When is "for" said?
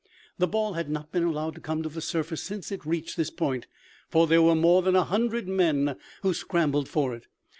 4.09-4.25, 6.89-7.13